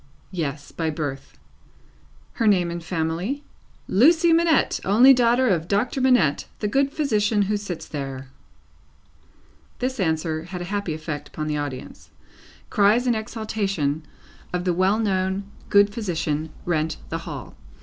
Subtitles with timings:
[0.31, 0.71] Yes.
[0.71, 1.37] By birth.
[2.33, 3.43] Her name and family?
[3.87, 8.29] "Lucie Manette, only daughter of Doctor Manette, the good physician who sits there."
[9.77, 12.09] This answer had a happy effect upon the audience.
[12.71, 14.01] Cries in exaltation
[14.51, 17.55] of the well known good physician rent the hall.